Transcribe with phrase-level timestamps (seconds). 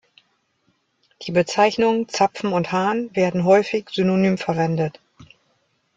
[1.21, 4.99] Die Bezeichnungen Zapfen und Hahn werden häufig synonym verwendet.